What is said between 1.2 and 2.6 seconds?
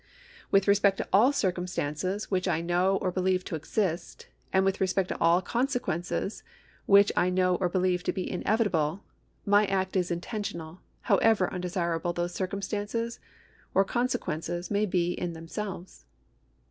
circnmstances which I